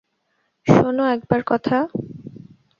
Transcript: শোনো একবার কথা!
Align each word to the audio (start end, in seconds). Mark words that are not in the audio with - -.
শোনো 0.67 1.03
একবার 1.07 1.41
কথা! 1.47 1.77